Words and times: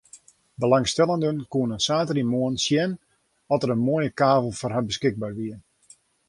Belangstellenden 0.63 1.37
koene 1.55 1.77
saterdeitemoarn 1.87 2.57
sjen 2.63 2.91
oft 3.53 3.61
der 3.67 3.75
in 3.75 3.85
moaie 3.85 4.09
kavel 4.23 4.51
foar 4.59 4.73
har 4.75 4.87
beskikber 4.89 5.31
wie. 5.37 5.55